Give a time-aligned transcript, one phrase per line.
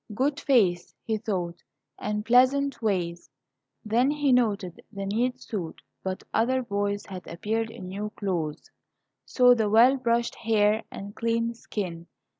[0.15, 1.61] "Good face," he thought,
[1.99, 3.29] "and pleasant ways."
[3.85, 8.71] Then he noted the neat suit, but other boys had appeared in new clothes,
[9.25, 12.07] saw the well brushed hair, and clean skin.